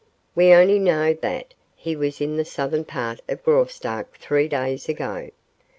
[0.33, 5.29] We only know that he was in the southern part of Graustark three days ago.